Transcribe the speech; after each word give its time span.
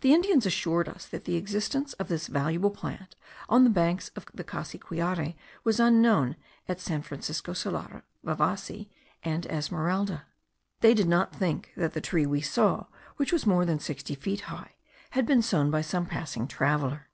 The 0.00 0.12
Indians 0.12 0.44
assured 0.44 0.88
us, 0.88 1.06
that 1.06 1.24
the 1.24 1.36
existence 1.36 1.92
of 1.92 2.08
this 2.08 2.26
valuable 2.26 2.72
plant 2.72 3.14
of 3.48 3.62
the 3.62 3.70
banks 3.70 4.08
of 4.16 4.26
the 4.34 4.42
Cassiquiare 4.42 5.36
was 5.62 5.78
unknown 5.78 6.34
at 6.66 6.80
San 6.80 7.00
Francisco 7.00 7.52
Solano, 7.52 8.02
Vasiva, 8.24 8.88
and 9.22 9.46
Esmeralda. 9.46 10.26
They 10.80 10.94
did 10.94 11.06
not 11.06 11.32
think 11.36 11.70
that 11.76 11.92
the 11.92 12.00
tree 12.00 12.26
we 12.26 12.40
saw, 12.40 12.86
which 13.18 13.32
was 13.32 13.46
more 13.46 13.64
than 13.64 13.78
sixty 13.78 14.16
feet 14.16 14.40
high, 14.50 14.74
had 15.10 15.26
been 15.26 15.42
sown 15.42 15.70
by 15.70 15.82
some 15.82 16.06
passing 16.06 16.48
traveller. 16.48 17.06